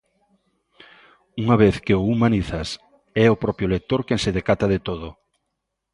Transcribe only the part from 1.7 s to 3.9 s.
que o humanizas é o propio